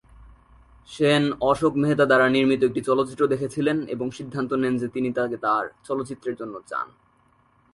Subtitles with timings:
[0.89, 5.63] সেন অশোক মেহতা দ্বারা নির্মিত একটি চলচ্চিত্র দেখেছিলেন এবং সিদ্ধান্ত নেন যে তিনি তাকে তাঁর
[5.83, 6.87] চলচ্চিত্রের জন্য চান।